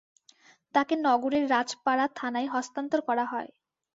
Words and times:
তাঁকে 0.75 0.95
নগরের 1.05 1.45
রাজপাড়া 1.49 2.05
থানায় 2.15 2.47
হস্তান্তর 2.47 2.99
করা 3.07 3.25
হয়। 3.25 3.49